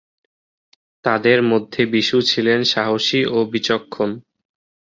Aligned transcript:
তাদের 1.05 1.39
মধ্যে 1.43 1.81
বিশু 1.85 2.17
ছিলেন 2.21 2.59
সাহসী 2.63 3.21
ও 3.27 3.37
বিচক্ষণ। 3.51 4.09